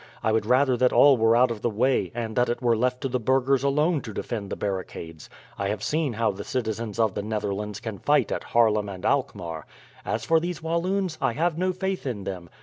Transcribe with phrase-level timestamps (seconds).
[0.23, 3.01] I would rather that all were out of the way, and that it were left
[3.01, 5.29] to the burghers alone to defend the barricades.
[5.59, 9.67] I have seen how the citizens of the Netherlands can fight at Haarlem and Alkmaar.
[10.03, 12.49] As for these Walloons, I have no faith in them.